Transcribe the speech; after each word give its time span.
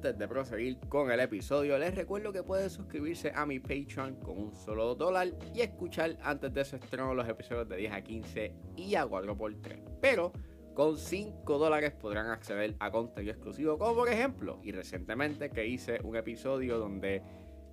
antes 0.00 0.18
de 0.18 0.28
proseguir 0.28 0.78
con 0.88 1.10
el 1.10 1.20
episodio, 1.20 1.78
les 1.78 1.94
recuerdo 1.94 2.32
que 2.32 2.42
pueden 2.42 2.70
suscribirse 2.70 3.32
a 3.34 3.44
mi 3.44 3.60
Patreon 3.60 4.14
con 4.14 4.38
un 4.38 4.54
solo 4.54 4.94
dólar 4.94 5.28
y 5.54 5.60
escuchar 5.60 6.16
antes 6.22 6.54
de 6.54 6.62
ese 6.62 6.76
estreno 6.76 7.12
los 7.12 7.28
episodios 7.28 7.68
de 7.68 7.76
10 7.76 7.92
a 7.92 8.00
15 8.00 8.54
y 8.76 8.94
a 8.94 9.04
4x3. 9.04 9.98
Pero 10.00 10.32
con 10.72 10.96
5 10.96 11.58
dólares 11.58 11.92
podrán 11.92 12.28
acceder 12.28 12.76
a 12.78 12.90
contenido 12.90 13.34
exclusivo, 13.34 13.76
como 13.76 13.94
por 13.94 14.08
ejemplo, 14.08 14.58
y 14.62 14.72
recientemente 14.72 15.50
que 15.50 15.66
hice 15.66 16.00
un 16.02 16.16
episodio 16.16 16.78
donde 16.78 17.22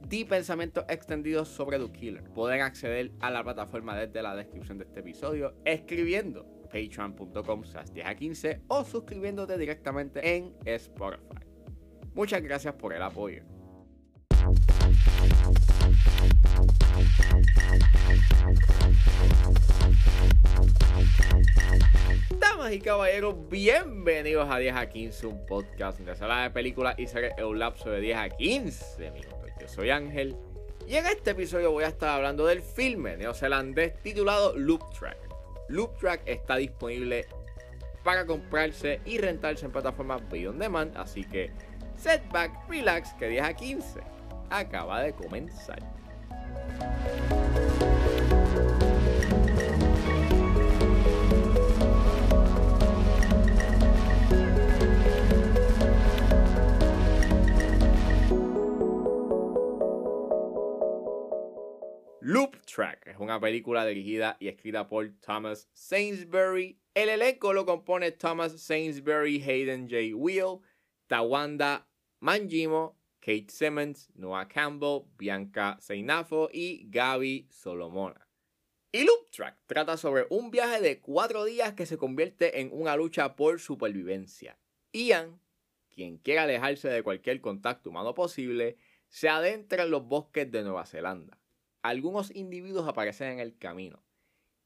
di 0.05 0.25
pensamientos 0.25 0.84
extendidos 0.89 1.48
sobre 1.48 1.80
The 1.80 1.94
Killer. 1.94 2.25
Pueden 2.32 2.59
acceder 2.59 3.14
a 3.21 3.32
la 3.32 3.41
plataforma 3.41 3.96
desde 3.96 4.21
la 4.21 4.36
descripción 4.36 4.80
de 4.80 4.84
este 4.84 5.00
episodio 5.00 5.54
escribiendo 5.64 6.46
patreon.com 6.64 7.64
10 7.94 8.05
a 8.05 8.16
15 8.16 8.62
o 8.68 8.84
suscribiéndote 8.84 9.57
directamente 9.57 10.36
en 10.36 10.54
Spotify. 10.66 11.37
Muchas 12.18 12.41
gracias 12.41 12.73
por 12.73 12.93
el 12.93 13.02
apoyo. 13.04 13.44
Damas 22.39 22.73
y 22.73 22.80
caballeros, 22.80 23.35
bienvenidos 23.49 24.49
a 24.49 24.58
10 24.58 24.75
a 24.75 24.89
15, 24.89 25.27
un 25.27 25.45
podcast 25.45 25.99
de 25.99 26.16
sala 26.16 26.41
de 26.41 26.49
películas 26.49 26.98
y 26.98 27.05
series 27.05 27.34
en 27.38 27.45
un 27.45 27.59
lapso 27.59 27.91
de 27.91 28.02
10 28.02 28.17
a 28.17 28.30
15 28.30 29.11
minutos. 29.11 29.52
Yo 29.61 29.67
soy 29.67 29.91
Ángel 29.91 30.36
y 30.88 30.95
en 30.95 31.05
este 31.05 31.31
episodio 31.31 31.72
voy 31.72 31.84
a 31.84 31.89
estar 31.89 32.09
hablando 32.09 32.47
del 32.47 32.63
filme 32.63 33.16
neozelandés 33.16 33.94
titulado 34.02 34.58
Loop 34.58 34.81
Track. 34.97 35.20
Loop 35.70 35.95
Track 35.99 36.22
está 36.25 36.55
disponible 36.55 37.27
para 38.03 38.25
comprarse 38.25 39.02
y 39.05 39.20
rentarse 39.20 39.67
en 39.67 39.72
plataformas 39.72 40.27
Video 40.31 40.49
On 40.49 40.58
Demand, 40.58 40.97
así 40.97 41.23
que 41.23 41.52
setback, 41.98 42.70
relax, 42.70 43.14
que 43.14 43.28
10 43.28 43.44
a 43.44 43.54
15 43.54 44.02
acaba 44.50 45.02
de 45.02 45.14
comenzar. 45.14 45.80
Loop 62.22 62.58
Track 62.66 63.08
es 63.08 63.17
una 63.20 63.39
película 63.39 63.86
dirigida 63.86 64.36
y 64.42 64.50
escrita 64.50 64.89
por 64.89 65.09
Thomas 65.22 65.70
Sainsbury. 65.72 66.78
El 66.94 67.08
elenco 67.08 67.54
lo 67.54 67.66
compone 67.66 68.11
Thomas 68.11 68.59
Sainsbury, 68.59 69.42
Hayden 69.42 69.88
J. 69.89 70.14
Wheel, 70.14 70.59
Tawanda 71.08 71.88
Manjimo, 72.19 72.97
Kate 73.19 73.50
Simmons, 73.50 74.09
Noah 74.16 74.47
Campbell, 74.47 75.03
Bianca 75.17 75.77
Seinafo 75.80 76.49
y 76.52 76.88
Gaby 76.89 77.47
Solomona. 77.49 78.27
Y 78.91 79.03
Loop 79.03 79.30
Track 79.31 79.58
trata 79.66 79.97
sobre 79.97 80.27
un 80.30 80.49
viaje 80.49 80.81
de 80.81 81.02
cuatro 81.02 81.44
días 81.45 81.73
que 81.73 81.86
se 81.86 81.97
convierte 81.97 82.61
en 82.61 82.69
una 82.72 82.95
lucha 82.95 83.36
por 83.36 83.59
supervivencia. 83.59 84.58
Ian, 84.94 85.41
quien 85.89 86.17
quiere 86.17 86.39
alejarse 86.39 86.89
de 86.89 87.03
cualquier 87.03 87.42
contacto 87.42 87.89
humano 87.89 88.14
posible, 88.14 88.77
se 89.09 89.30
adentra 89.30 89.83
en 89.83 89.92
los 89.92 90.05
bosques 90.05 90.49
de 90.52 90.64
Nueva 90.64 90.86
Zelanda. 90.86 91.39
Algunos 91.81 92.33
individuos 92.36 92.88
aparecen 92.88 93.33
en 93.33 93.39
el 93.39 93.58
camino 93.58 94.03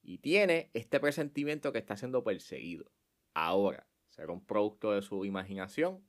y 0.02 0.20
tiene 0.20 0.70
este 0.74 1.00
presentimiento 1.00 1.72
que 1.72 1.80
está 1.80 1.98
siendo 1.98 2.24
perseguido. 2.24 2.92
Ahora, 3.34 3.88
¿será 4.10 4.32
un 4.32 4.46
producto 4.46 4.94
de 4.94 5.02
su 5.02 5.26
imaginación 5.26 6.04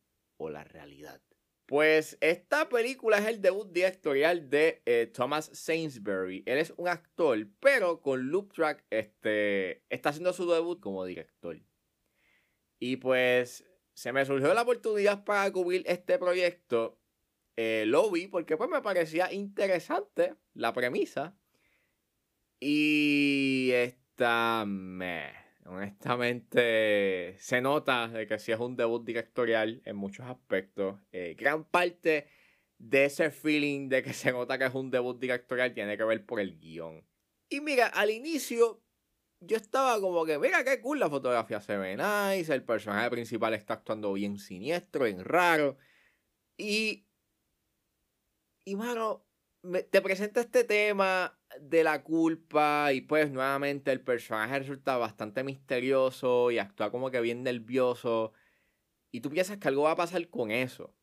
la 0.51 0.65
realidad? 0.65 1.21
Pues 1.67 2.19
esta 2.21 2.69
película 2.69 3.19
es 3.19 3.27
el 3.27 3.41
debut 3.41 3.73
directorial 3.73 4.51
de 4.51 4.83
eh, 4.85 5.11
Thomas 5.13 5.49
Sainsbury. 5.55 6.43
Él 6.45 6.59
es 6.59 6.75
un 6.77 6.89
actor, 6.89 7.47
pero 7.61 8.03
con 8.03 8.29
Loop 8.31 8.53
Track 8.53 8.85
este, 8.91 9.83
está 9.89 10.11
haciendo 10.11 10.33
su 10.33 10.51
debut 10.51 10.81
como 10.81 11.05
director. 11.05 11.59
Y 12.79 12.97
pues 12.97 13.65
se 13.95 14.13
me 14.13 14.25
surgió 14.27 14.53
la 14.53 14.63
oportunidad 14.63 15.25
para 15.25 15.51
cubrir 15.53 15.85
este 15.87 16.19
proyecto. 16.19 16.99
Eh, 17.57 17.85
lo 17.87 18.11
vi 18.11 18.27
porque 18.27 18.57
pues 18.57 18.69
me 18.69 18.83
parecía 18.83 19.33
interesante 19.33 20.35
la 20.55 20.73
premisa. 20.73 21.37
Y 22.61 23.71
esta 23.73 24.65
me 24.67 25.42
honestamente 25.67 27.37
se 27.39 27.61
nota 27.61 28.09
de 28.09 28.27
que 28.27 28.39
sí 28.39 28.53
es 28.53 28.59
un 28.59 28.77
debut 28.77 29.05
directorial 29.05 29.83
en 29.85 29.97
muchos 29.97 30.27
aspectos. 30.27 31.01
Eh, 31.13 31.35
gran 31.39 31.65
parte 31.65 32.27
de 32.79 33.05
ese 33.05 33.31
feeling 33.31 33.89
de 33.89 34.03
que 34.03 34.13
se 34.13 34.33
nota 34.33 34.59
que 34.59 34.65
es 34.65 34.75
un 34.75 34.91
debut 34.91 35.19
directorial 35.19 35.73
tiene 35.73 35.97
que 35.97 36.05
ver 36.05 36.27
por 36.27 36.41
el 36.41 36.59
guion. 36.59 37.07
Y 37.49 37.61
mira, 37.61 37.87
al 37.87 38.11
inicio 38.11 38.83
yo 39.41 39.57
estaba 39.57 40.01
como 40.01 40.25
que, 40.25 40.39
mira 40.39 40.65
qué 40.65 40.81
cool, 40.81 41.01
la 41.01 41.11
fotografía 41.11 41.61
se 41.61 41.77
ve 41.77 41.97
nice, 41.97 42.53
el 42.55 42.65
personaje 42.65 43.11
principal 43.11 43.55
está 43.55 43.75
actuando 43.75 44.13
bien 44.13 44.39
siniestro, 44.39 45.05
bien 45.05 45.25
raro. 45.25 45.77
Y... 46.57 47.07
Y 48.65 48.77
mano, 48.77 49.27
te 49.91 50.01
presenta 50.01 50.41
este 50.41 50.63
tema 50.63 51.42
de 51.61 51.85
la 51.85 52.03
culpa 52.03 52.93
y 52.93 53.03
pues 53.03 53.31
nuevamente 53.31 53.93
el 53.93 54.01
personaje 54.01 54.59
resulta 54.59 54.97
bastante 54.97 55.45
misterioso 55.45 56.51
y 56.51 56.59
actúa 56.59 56.91
como 56.91 57.11
que 57.11 57.21
bien 57.21 57.43
nervioso 57.43 58.33
y 59.11 59.21
tú 59.21 59.31
piensas 59.31 59.59
que 59.59 59.69
algo 59.69 59.83
va 59.83 59.93
a 59.93 59.97
pasar 59.97 60.29
con 60.29 60.51
eso. 60.51 60.95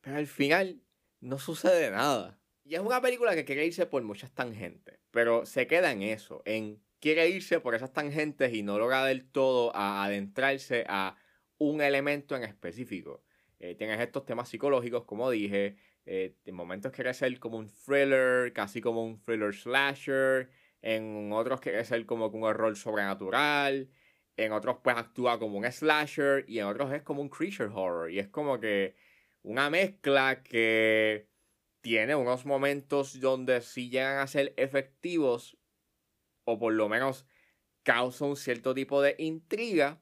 Pero 0.00 0.16
al 0.16 0.26
final 0.26 0.82
no 1.20 1.38
sucede 1.38 1.90
nada. 1.90 2.38
Y 2.64 2.74
es 2.74 2.80
una 2.80 3.00
película 3.00 3.34
que 3.34 3.44
quiere 3.44 3.66
irse 3.66 3.86
por 3.86 4.02
muchas 4.02 4.32
tangentes, 4.32 4.98
pero 5.10 5.46
se 5.46 5.66
queda 5.66 5.92
en 5.92 6.02
eso, 6.02 6.42
en 6.44 6.82
quiere 7.00 7.28
irse 7.28 7.60
por 7.60 7.74
esas 7.74 7.92
tangentes 7.92 8.52
y 8.54 8.62
no 8.62 8.78
logra 8.78 9.04
del 9.04 9.28
todo 9.30 9.74
a 9.74 10.04
adentrarse 10.04 10.84
a 10.88 11.16
un 11.58 11.80
elemento 11.80 12.36
en 12.36 12.44
específico. 12.44 13.22
Eh, 13.58 13.74
tienes 13.74 14.00
estos 14.00 14.26
temas 14.26 14.48
psicológicos, 14.48 15.04
como 15.04 15.30
dije, 15.30 15.76
eh, 16.06 16.36
en 16.44 16.54
momentos 16.54 16.92
quiere 16.92 17.12
ser 17.14 17.38
como 17.40 17.58
un 17.58 17.68
thriller, 17.68 18.52
casi 18.52 18.80
como 18.80 19.04
un 19.04 19.20
thriller 19.20 19.54
slasher. 19.54 20.50
En 20.82 21.32
otros 21.32 21.60
quiere 21.60 21.84
ser 21.84 22.06
como 22.06 22.28
un 22.28 22.44
horror 22.44 22.76
sobrenatural. 22.76 23.90
En 24.36 24.52
otros 24.52 24.78
pues 24.82 24.96
actúa 24.96 25.38
como 25.38 25.58
un 25.58 25.70
slasher. 25.70 26.44
Y 26.48 26.60
en 26.60 26.66
otros 26.66 26.92
es 26.92 27.02
como 27.02 27.22
un 27.22 27.28
creature 27.28 27.70
horror. 27.72 28.10
Y 28.10 28.20
es 28.20 28.28
como 28.28 28.60
que 28.60 28.94
una 29.42 29.68
mezcla 29.70 30.42
que 30.42 31.28
tiene 31.80 32.14
unos 32.14 32.46
momentos 32.46 33.20
donde 33.20 33.60
sí 33.62 33.90
llegan 33.90 34.18
a 34.18 34.26
ser 34.26 34.54
efectivos. 34.56 35.56
O 36.44 36.58
por 36.58 36.72
lo 36.74 36.88
menos 36.88 37.26
causa 37.82 38.26
un 38.26 38.36
cierto 38.36 38.74
tipo 38.74 39.02
de 39.02 39.16
intriga. 39.18 40.00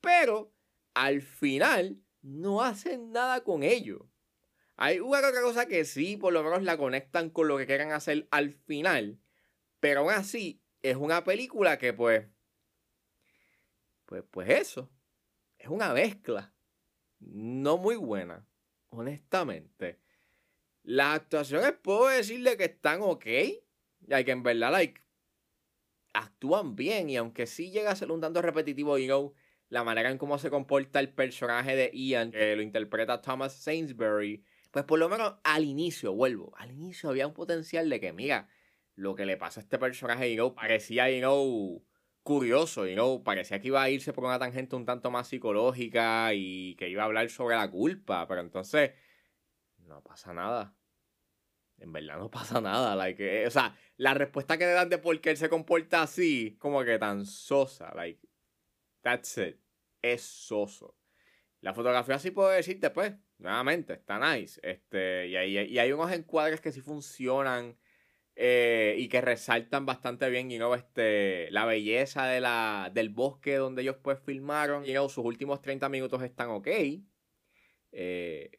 Pero 0.00 0.52
al 0.94 1.22
final 1.22 1.98
no 2.22 2.62
hacen 2.62 3.12
nada 3.12 3.42
con 3.42 3.62
ello. 3.62 4.08
Hay 4.76 4.98
una 5.00 5.18
otra 5.18 5.42
cosa 5.42 5.66
que 5.66 5.84
sí, 5.84 6.16
por 6.16 6.32
lo 6.32 6.42
menos 6.42 6.62
la 6.62 6.78
conectan 6.78 7.28
con 7.30 7.48
lo 7.48 7.58
que 7.58 7.66
quieran 7.66 7.92
hacer 7.92 8.26
al 8.30 8.52
final. 8.52 9.20
Pero 9.78 10.00
aún 10.00 10.12
así, 10.12 10.62
es 10.82 10.96
una 10.96 11.24
película 11.24 11.78
que 11.78 11.92
pues... 11.92 12.26
Pues, 14.06 14.24
pues 14.30 14.48
eso. 14.48 14.90
Es 15.58 15.68
una 15.68 15.92
mezcla. 15.92 16.54
No 17.18 17.76
muy 17.76 17.96
buena. 17.96 18.46
Honestamente. 18.88 20.00
Las 20.82 21.16
actuaciones 21.16 21.72
puedo 21.72 22.08
decirle 22.08 22.56
que 22.56 22.64
están 22.64 23.02
ok. 23.02 23.26
Ya 24.00 24.24
que 24.24 24.30
en 24.30 24.42
verdad, 24.42 24.72
like, 24.72 25.02
actúan 26.14 26.74
bien. 26.74 27.10
Y 27.10 27.16
aunque 27.16 27.46
sí 27.46 27.70
llega 27.70 27.90
a 27.90 27.96
ser 27.96 28.10
un 28.10 28.20
tanto 28.20 28.40
repetitivo, 28.40 28.98
you 28.98 29.06
know, 29.06 29.34
la 29.70 29.84
manera 29.84 30.10
en 30.10 30.18
cómo 30.18 30.36
se 30.38 30.50
comporta 30.50 31.00
el 31.00 31.08
personaje 31.08 31.76
de 31.76 31.90
Ian, 31.94 32.32
que 32.32 32.56
lo 32.56 32.62
interpreta 32.62 33.22
Thomas 33.22 33.54
Sainsbury, 33.54 34.44
pues 34.72 34.84
por 34.84 34.98
lo 34.98 35.08
menos 35.08 35.36
al 35.44 35.64
inicio, 35.64 36.12
vuelvo, 36.12 36.52
al 36.58 36.72
inicio 36.72 37.08
había 37.08 37.26
un 37.26 37.32
potencial 37.34 37.88
de 37.88 38.00
que, 38.00 38.12
mira, 38.12 38.48
lo 38.96 39.14
que 39.14 39.24
le 39.24 39.36
pasa 39.36 39.60
a 39.60 39.62
este 39.62 39.78
personaje, 39.78 40.28
you 40.28 40.36
know, 40.36 40.54
parecía, 40.54 41.08
you 41.08 41.20
know, 41.20 41.84
curioso, 42.24 42.86
you 42.86 42.94
know, 42.94 43.22
parecía 43.22 43.60
que 43.60 43.68
iba 43.68 43.80
a 43.80 43.88
irse 43.88 44.12
por 44.12 44.24
una 44.24 44.40
tangente 44.40 44.74
un 44.74 44.84
tanto 44.84 45.10
más 45.10 45.28
psicológica 45.28 46.34
y 46.34 46.74
que 46.74 46.88
iba 46.88 47.02
a 47.02 47.06
hablar 47.06 47.30
sobre 47.30 47.56
la 47.56 47.70
culpa, 47.70 48.26
pero 48.26 48.40
entonces 48.40 48.90
no 49.78 50.02
pasa 50.02 50.34
nada. 50.34 50.74
En 51.78 51.92
verdad 51.92 52.18
no 52.18 52.28
pasa 52.30 52.60
nada, 52.60 52.94
like, 52.96 53.42
eh, 53.42 53.46
o 53.46 53.50
sea, 53.50 53.74
la 53.96 54.14
respuesta 54.14 54.58
que 54.58 54.66
le 54.66 54.72
dan 54.72 54.90
de 54.90 54.98
por 54.98 55.18
qué 55.20 55.30
él 55.30 55.36
se 55.36 55.48
comporta 55.48 56.02
así, 56.02 56.56
como 56.58 56.84
que 56.84 56.98
tan 56.98 57.24
sosa, 57.24 57.94
like, 57.94 58.29
that's 59.02 59.38
it, 59.38 59.56
es 60.02 60.22
soso. 60.22 60.96
La 61.60 61.74
fotografía 61.74 62.18
sí 62.18 62.30
puedo 62.30 62.48
decirte, 62.48 62.90
pues, 62.90 63.12
nuevamente, 63.38 63.94
está 63.94 64.18
nice. 64.18 64.60
Este, 64.62 65.28
y, 65.28 65.36
hay, 65.36 65.92
unos 65.92 66.10
encuadres 66.12 66.60
que 66.60 66.72
sí 66.72 66.80
funcionan 66.80 67.76
eh, 68.34 68.94
y 68.98 69.08
que 69.08 69.20
resaltan 69.20 69.84
bastante 69.84 70.30
bien, 70.30 70.48
you 70.48 70.74
este, 70.74 71.50
la 71.50 71.66
belleza 71.66 72.26
de 72.26 72.40
la, 72.40 72.90
del 72.94 73.10
bosque 73.10 73.56
donde 73.56 73.82
ellos 73.82 73.96
pues 74.02 74.18
filmaron. 74.20 74.84
Y 74.86 74.94
sus 74.94 75.18
últimos 75.18 75.60
30 75.60 75.88
minutos 75.90 76.22
están 76.22 76.48
ok. 76.50 76.68
Eh, 77.92 78.50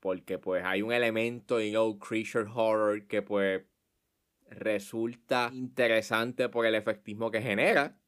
porque 0.00 0.38
pues 0.38 0.64
hay 0.64 0.82
un 0.82 0.92
elemento 0.92 1.60
en 1.60 1.76
Old 1.76 2.00
Creature 2.00 2.50
Horror 2.52 3.06
que 3.06 3.22
pues 3.22 3.62
resulta 4.48 5.50
interesante 5.52 6.48
por 6.48 6.66
el 6.66 6.74
efectismo 6.74 7.30
que 7.30 7.42
genera. 7.42 7.99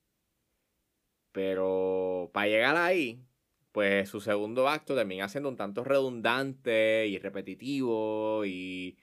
Pero 1.32 2.30
para 2.32 2.48
llegar 2.48 2.76
ahí, 2.76 3.24
pues 3.72 4.08
su 4.08 4.20
segundo 4.20 4.68
acto 4.68 4.94
termina 4.94 5.28
siendo 5.28 5.48
un 5.48 5.56
tanto 5.56 5.84
redundante 5.84 7.06
y 7.08 7.18
repetitivo 7.18 8.44
y 8.44 8.98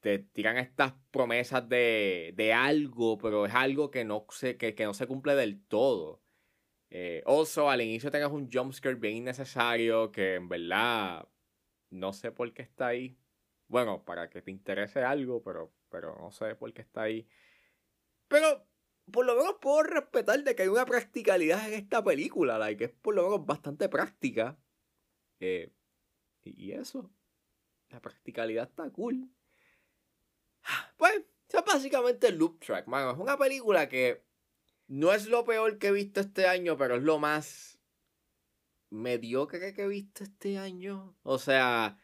te 0.00 0.18
tiran 0.18 0.58
estas 0.58 0.92
promesas 1.10 1.66
de, 1.68 2.34
de 2.36 2.52
algo, 2.52 3.16
pero 3.18 3.46
es 3.46 3.54
algo 3.54 3.90
que 3.90 4.04
no 4.04 4.26
se, 4.30 4.58
que, 4.58 4.74
no 4.84 4.92
se 4.94 5.06
cumple 5.06 5.34
del 5.34 5.64
todo. 5.66 6.22
Eh, 6.90 7.22
also, 7.26 7.70
al 7.70 7.80
inicio 7.80 8.10
tengas 8.10 8.30
un 8.30 8.50
jumpscare 8.52 8.96
bien 8.96 9.16
innecesario 9.16 10.12
que 10.12 10.34
en 10.34 10.48
verdad 10.48 11.26
no 11.90 12.12
sé 12.12 12.32
por 12.32 12.52
qué 12.52 12.62
está 12.62 12.88
ahí. 12.88 13.18
Bueno, 13.68 14.04
para 14.04 14.28
que 14.28 14.42
te 14.42 14.50
interese 14.50 15.02
algo, 15.02 15.42
pero, 15.42 15.72
pero 15.88 16.16
no 16.20 16.30
sé 16.32 16.54
por 16.54 16.72
qué 16.74 16.82
está 16.82 17.02
ahí. 17.02 17.26
Pero 18.28 18.66
por 19.10 19.26
lo 19.26 19.36
menos 19.36 19.56
puedo 19.60 19.82
respetar 19.82 20.42
de 20.42 20.54
que 20.54 20.62
hay 20.62 20.68
una 20.68 20.86
practicalidad 20.86 21.66
en 21.68 21.74
esta 21.74 22.02
película, 22.02 22.58
la 22.58 22.74
que 22.76 22.84
es 22.84 22.90
por 22.90 23.14
lo 23.14 23.24
menos 23.24 23.46
bastante 23.46 23.88
práctica. 23.88 24.58
Eh, 25.40 25.72
y 26.42 26.72
eso, 26.72 27.10
la 27.90 28.00
practicalidad 28.00 28.68
está 28.68 28.90
cool. 28.90 29.28
Pues, 30.96 31.22
es 31.48 31.64
básicamente 31.64 32.28
el 32.28 32.36
Loop 32.36 32.60
Track, 32.60 32.86
mano. 32.86 33.12
Es 33.12 33.18
una 33.18 33.38
película 33.38 33.88
que 33.88 34.24
no 34.86 35.12
es 35.12 35.26
lo 35.26 35.44
peor 35.44 35.78
que 35.78 35.88
he 35.88 35.92
visto 35.92 36.20
este 36.20 36.46
año, 36.46 36.76
pero 36.76 36.96
es 36.96 37.02
lo 37.02 37.18
más 37.18 37.78
mediocre 38.90 39.74
que 39.74 39.82
he 39.82 39.88
visto 39.88 40.24
este 40.24 40.58
año. 40.58 41.16
O 41.22 41.38
sea, 41.38 41.98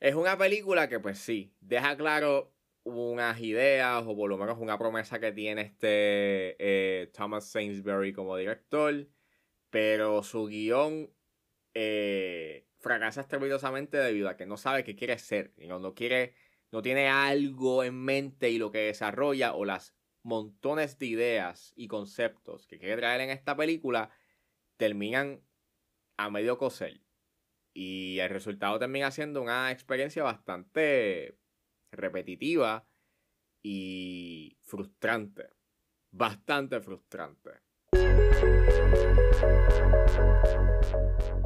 es 0.00 0.14
una 0.14 0.36
película 0.36 0.88
que, 0.88 1.00
pues 1.00 1.18
sí, 1.18 1.54
deja 1.60 1.96
claro 1.96 2.53
unas 2.84 3.40
ideas 3.40 4.04
o 4.06 4.14
por 4.14 4.28
lo 4.28 4.38
menos 4.38 4.58
una 4.58 4.78
promesa 4.78 5.18
que 5.18 5.32
tiene 5.32 5.62
este 5.62 6.56
eh, 6.58 7.10
Thomas 7.12 7.50
Sainsbury 7.50 8.12
como 8.12 8.36
director, 8.36 9.08
pero 9.70 10.22
su 10.22 10.46
guion 10.46 11.10
eh, 11.72 12.68
fracasa 12.78 13.22
estrepitosamente 13.22 13.96
debido 13.96 14.28
a 14.28 14.36
que 14.36 14.46
no 14.46 14.56
sabe 14.56 14.84
qué 14.84 14.94
quiere 14.94 15.18
ser, 15.18 15.54
no, 15.66 15.94
quiere, 15.94 16.34
no 16.70 16.82
tiene 16.82 17.08
algo 17.08 17.82
en 17.82 17.96
mente 17.96 18.50
y 18.50 18.58
lo 18.58 18.70
que 18.70 18.78
desarrolla 18.78 19.54
o 19.54 19.64
las 19.64 19.96
montones 20.22 20.98
de 20.98 21.06
ideas 21.06 21.72
y 21.76 21.88
conceptos 21.88 22.66
que 22.66 22.78
quiere 22.78 22.96
traer 22.96 23.22
en 23.22 23.30
esta 23.30 23.56
película 23.56 24.10
terminan 24.76 25.42
a 26.16 26.30
medio 26.30 26.58
coser. 26.58 27.00
Y 27.72 28.18
el 28.20 28.30
resultado 28.30 28.78
termina 28.78 29.10
siendo 29.10 29.42
una 29.42 29.72
experiencia 29.72 30.22
bastante 30.22 31.38
repetitiva 31.94 32.86
y 33.62 34.56
frustrante. 34.62 35.48
Bastante 36.10 36.80
frustrante. 36.80 37.50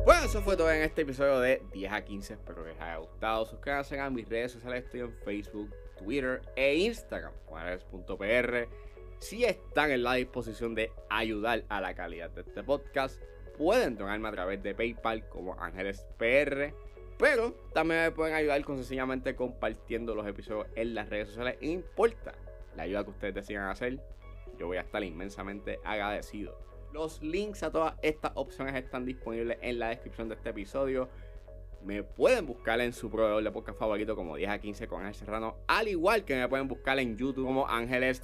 Bueno, 0.05 0.25
eso 0.25 0.43
fue 0.43 0.57
todo 0.57 0.71
en 0.73 0.83
este 0.83 1.03
episodio 1.03 1.39
de 1.41 1.63
10 1.73 1.93
a 1.93 2.05
15. 2.05 2.35
Espero 2.35 2.65
que 2.65 2.71
les 2.71 2.81
haya 2.81 2.97
gustado. 2.97 3.47
Suscríbanse 3.47 4.01
a 4.01 4.11
mis 4.11 4.29
redes 4.29 4.53
sociales. 4.53 4.85
Estoy 4.85 5.01
en 5.01 5.13
Facebook, 5.25 5.75
Twitter 5.97 6.43
e 6.57 6.77
Instagram. 6.77 7.33
Juanes.pr. 7.47 8.69
Si 9.21 9.45
están 9.45 9.91
en 9.91 10.03
la 10.03 10.15
disposición 10.15 10.75
de 10.75 10.93
ayudar 11.11 11.65
a 11.69 11.81
la 11.81 11.95
calidad 11.95 12.31
de 12.31 12.43
este 12.43 12.63
podcast, 12.63 13.21
pueden 13.57 13.97
donarme 13.97 14.29
a 14.29 14.33
través 14.33 14.63
de 14.63 14.75
PayPal 14.75 15.29
como 15.29 15.61
Ángeles 15.61 16.07
PR 16.19 16.73
pero 17.19 17.53
también 17.75 18.03
me 18.03 18.11
pueden 18.13 18.35
ayudar 18.35 18.65
con 18.65 18.77
sencillamente 18.77 19.35
compartiendo 19.35 20.15
los 20.15 20.27
episodios 20.27 20.67
en 20.77 20.95
las 20.95 21.09
redes 21.09 21.29
sociales. 21.29 21.57
Importa 21.61 22.35
la 22.77 22.85
ayuda 22.85 23.05
que 23.05 23.11
ustedes 23.11 23.35
decidan 23.35 23.69
hacer, 23.69 23.99
yo 24.59 24.67
voy 24.67 24.77
a 24.77 24.83
estar 24.83 25.03
inmensamente 25.03 25.81
agradecido. 25.85 26.59
Los 26.93 27.23
links 27.23 27.63
a 27.63 27.71
todas 27.71 27.95
estas 28.03 28.33
opciones 28.35 28.75
están 28.75 29.05
disponibles 29.05 29.59
en 29.61 29.79
la 29.79 29.89
descripción 29.89 30.29
de 30.29 30.37
este 30.37 30.51
episodio. 30.51 31.09
Me 31.85 32.03
pueden 32.03 32.47
buscar 32.47 32.81
en 32.81 32.93
su 32.93 33.11
proveedor 33.11 33.43
de 33.43 33.51
podcast 33.51 33.79
favorito 33.79 34.17
como 34.17 34.37
10 34.37 34.51
a 34.51 34.59
15 34.59 34.89
con 34.89 35.01
Ángel 35.03 35.15
Serrano. 35.15 35.57
Al 35.67 35.89
igual 35.89 36.25
que 36.25 36.35
me 36.37 36.49
pueden 36.49 36.67
buscar 36.67 36.99
en 36.99 37.17
YouTube 37.17 37.47
como 37.47 37.69
Ángeles. 37.69 38.23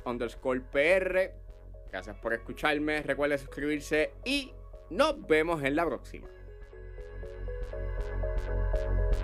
Gracias 1.90 2.16
por 2.16 2.32
escucharme. 2.32 3.02
Recuerden 3.02 3.38
suscribirse 3.38 4.12
y 4.24 4.52
nos 4.90 5.24
vemos 5.26 5.62
en 5.62 5.76
la 5.76 5.84
próxima. 5.84 6.28